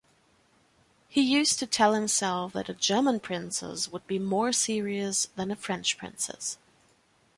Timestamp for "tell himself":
1.67-2.53